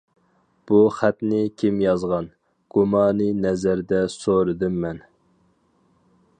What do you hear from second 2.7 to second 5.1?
-گۇمانى نەزەردە سورىدىم مەن.